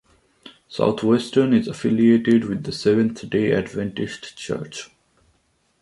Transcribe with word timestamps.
Southwestern 0.67 1.53
is 1.53 1.67
affiliated 1.67 2.45
with 2.45 2.63
the 2.63 2.71
Seventh-day 2.71 3.51
Adventist 3.53 4.35
Church. 4.35 4.89